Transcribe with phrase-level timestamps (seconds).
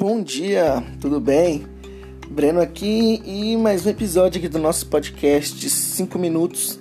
[0.00, 1.66] Bom dia, tudo bem?
[2.30, 6.80] Breno aqui e mais um episódio aqui do nosso podcast de 5 minutos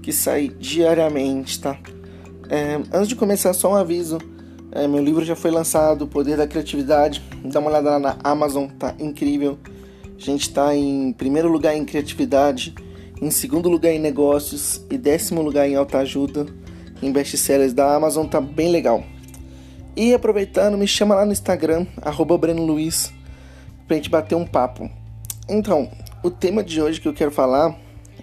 [0.00, 1.76] que sai diariamente, tá?
[2.48, 4.18] É, antes de começar, só um aviso:
[4.70, 7.20] é, meu livro já foi lançado, O Poder da Criatividade.
[7.44, 9.58] Dá uma olhada lá na Amazon, tá incrível.
[10.16, 12.76] A gente tá em primeiro lugar em criatividade,
[13.20, 16.46] em segundo lugar em negócios e décimo lugar em alta ajuda.
[17.02, 19.02] Em best-sellers da Amazon, tá bem legal.
[19.94, 23.12] E aproveitando, me chama lá no Instagram, arroba Breno Luiz,
[23.86, 24.90] pra gente bater um papo.
[25.46, 25.90] Então,
[26.22, 27.78] o tema de hoje que eu quero falar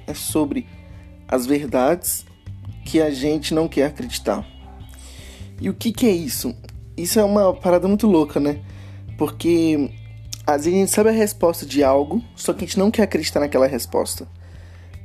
[0.08, 0.66] é sobre
[1.28, 2.26] as verdades
[2.84, 4.44] que a gente não quer acreditar.
[5.62, 6.56] E o que, que é isso?
[6.98, 8.60] Isso é uma parada muito louca, né?
[9.16, 9.92] Porque
[10.48, 13.04] às vezes a gente sabe a resposta de algo, só que a gente não quer
[13.04, 14.28] acreditar naquela resposta.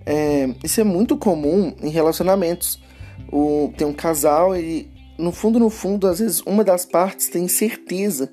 [0.06, 2.80] É, isso é muito comum em relacionamentos.
[3.30, 7.46] O, tem um casal e no fundo, no fundo, às vezes uma das partes tem
[7.46, 8.32] certeza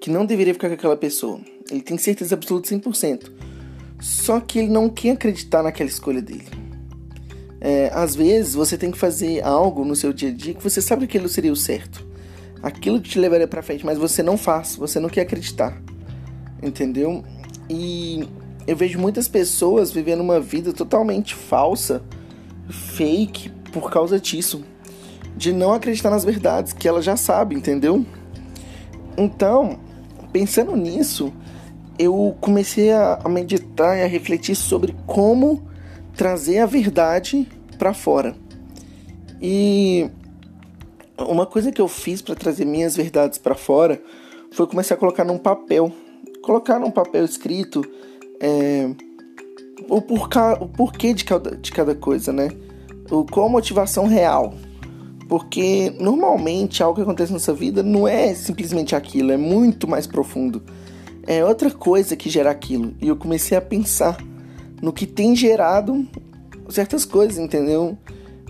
[0.00, 1.40] que não deveria ficar com aquela pessoa.
[1.70, 3.30] Ele tem certeza absoluta 100%.
[4.00, 6.46] Só que ele não quer acreditar naquela escolha dele.
[7.60, 10.80] É, às vezes você tem que fazer algo no seu dia a dia que você
[10.80, 12.06] sabe que aquilo seria o certo.
[12.62, 15.80] Aquilo que te levaria para frente, mas você não faz, você não quer acreditar.
[16.62, 17.22] Entendeu?
[17.68, 18.26] E
[18.66, 22.02] eu vejo muitas pessoas vivendo uma vida totalmente falsa,
[22.68, 24.64] fake, por causa disso
[25.36, 28.04] de não acreditar nas verdades que ela já sabe, entendeu?
[29.16, 29.78] Então,
[30.32, 31.32] pensando nisso,
[31.98, 35.62] eu comecei a meditar e a refletir sobre como
[36.16, 37.46] trazer a verdade
[37.78, 38.34] para fora.
[39.40, 40.10] E
[41.18, 44.00] uma coisa que eu fiz para trazer minhas verdades para fora
[44.50, 45.92] foi começar a colocar num papel,
[46.42, 47.84] colocar num papel escrito
[48.40, 48.90] é,
[49.88, 52.48] o, porca, o porquê de cada, de cada coisa, né?
[53.10, 54.54] O, qual a motivação real
[55.30, 60.04] porque normalmente algo que acontece na nossa vida não é simplesmente aquilo, é muito mais
[60.04, 60.60] profundo.
[61.24, 62.96] É outra coisa que gera aquilo.
[63.00, 64.18] E eu comecei a pensar
[64.82, 66.04] no que tem gerado
[66.68, 67.96] certas coisas, entendeu?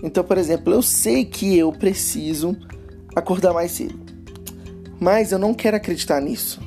[0.01, 2.57] Então, por exemplo, eu sei que eu preciso
[3.15, 3.99] acordar mais cedo.
[4.99, 6.59] Mas eu não quero acreditar nisso.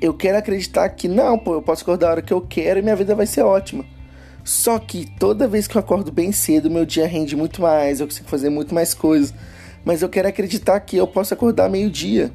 [0.00, 2.82] Eu quero acreditar que não, pô, eu posso acordar a hora que eu quero e
[2.82, 3.84] minha vida vai ser ótima.
[4.44, 8.06] Só que toda vez que eu acordo bem cedo, meu dia rende muito mais, eu
[8.06, 9.32] consigo fazer muito mais coisas.
[9.82, 12.30] Mas eu quero acreditar que eu posso acordar meio-dia.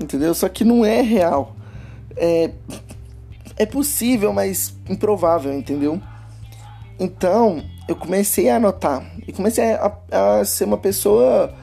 [0.00, 0.34] Entendeu?
[0.34, 1.54] Só que não é real.
[2.16, 2.50] É,
[3.56, 6.00] é possível, mas improvável, entendeu?
[6.98, 9.04] Então, eu comecei a anotar.
[9.26, 11.54] E comecei a, a ser uma pessoa,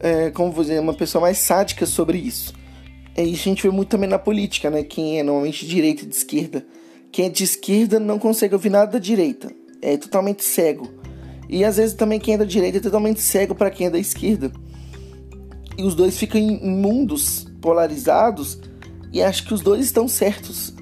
[0.00, 2.52] é, como vou dizer, uma pessoa mais sádica sobre isso.
[3.16, 4.82] E a gente vê muito também na política, né?
[4.82, 6.66] Quem é normalmente de direita e de esquerda
[7.14, 9.48] quem é de esquerda não consegue ouvir nada da direita.
[9.80, 10.92] É totalmente cego.
[11.48, 14.00] E às vezes também quem é da direita é totalmente cego para quem é da
[14.00, 14.50] esquerda.
[15.78, 18.58] E os dois ficam em mundos polarizados
[19.12, 20.74] e acho que os dois estão certos.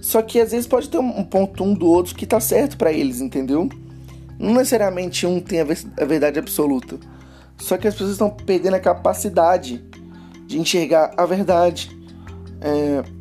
[0.00, 2.92] Só que às vezes pode ter um ponto um do outro que tá certo para
[2.92, 3.68] eles, entendeu?
[4.36, 6.98] Não necessariamente um tem a verdade absoluta.
[7.56, 9.80] Só que as pessoas estão perdendo a capacidade
[10.44, 11.96] de enxergar a verdade.
[12.60, 13.17] É,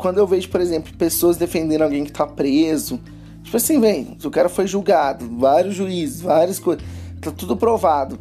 [0.00, 3.00] quando eu vejo, por exemplo, pessoas defendendo alguém que tá preso,
[3.42, 6.84] tipo assim, vem, o cara foi julgado, vários juízes, várias coisas,
[7.20, 8.18] tá tudo provado.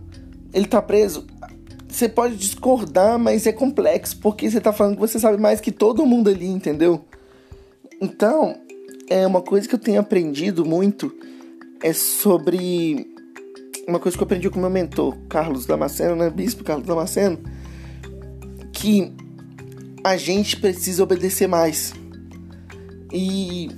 [0.54, 1.26] Ele tá preso.
[1.88, 5.72] Você pode discordar, mas é complexo, porque você tá falando que você sabe mais que
[5.72, 7.04] todo mundo ali, entendeu?
[8.02, 8.56] Então,
[9.10, 11.12] é uma coisa que eu tenho aprendido muito
[11.82, 13.08] é sobre
[13.88, 16.30] uma coisa que eu aprendi com meu mentor, Carlos Damasceno, né?
[16.30, 17.40] Bispo Carlos Damasceno,
[18.72, 19.14] que
[20.04, 21.94] a gente precisa obedecer mais.
[23.12, 23.70] E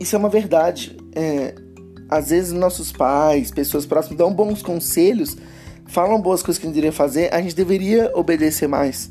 [0.00, 0.96] isso é uma verdade.
[1.14, 1.54] É,
[2.08, 5.36] às vezes nossos pais, pessoas próximas dão bons conselhos,
[5.86, 9.10] falam boas coisas que a gente deveria fazer, a gente deveria obedecer mais.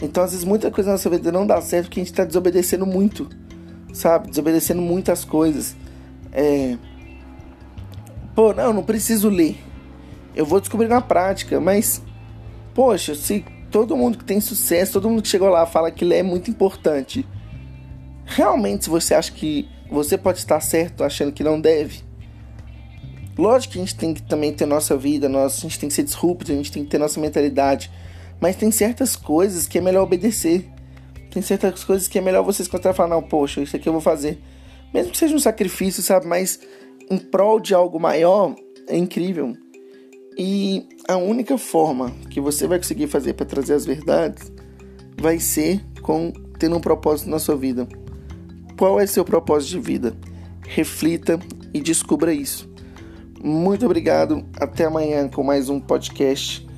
[0.00, 2.24] Então, às vezes, muita coisa na nossa vida não dá certo porque a gente está
[2.24, 3.28] desobedecendo muito,
[3.92, 4.28] sabe?
[4.28, 5.74] Desobedecendo muitas coisas.
[6.32, 6.76] É...
[8.34, 9.58] Pô, não, não preciso ler.
[10.36, 12.00] Eu vou descobrir na prática, mas,
[12.74, 16.14] poxa, se todo mundo que tem sucesso, todo mundo que chegou lá fala que ele
[16.14, 17.26] é muito importante.
[18.24, 22.02] Realmente, se você acha que você pode estar certo achando que não deve,
[23.36, 25.94] lógico que a gente tem que também ter nossa vida, nossa, a gente tem que
[25.94, 27.90] ser disrupto, a gente tem que ter nossa mentalidade,
[28.40, 30.68] mas tem certas coisas que é melhor obedecer.
[31.30, 33.88] Tem certas coisas que é melhor você se encontrar e falar, não, poxa, isso aqui
[33.88, 34.40] eu vou fazer.
[34.92, 36.26] Mesmo que seja um sacrifício, sabe?
[36.26, 36.58] Mas
[37.10, 38.54] em prol de algo maior,
[38.86, 39.54] é incrível.
[40.38, 44.52] E a única forma que você vai conseguir fazer para trazer as verdades
[45.20, 47.88] vai ser com tendo um propósito na sua vida.
[48.78, 50.16] Qual é seu propósito de vida?
[50.62, 51.40] Reflita
[51.74, 52.70] e descubra isso.
[53.42, 54.44] Muito obrigado.
[54.60, 56.68] Até amanhã com mais um podcast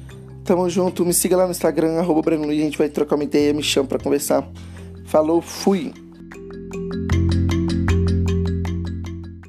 [0.50, 1.06] tamo junto.
[1.06, 2.60] Me siga lá no Instagram, arroba Breno Luiz.
[2.60, 4.50] A gente vai trocar uma ideia, me chama pra conversar.
[5.04, 5.92] Falou, fui!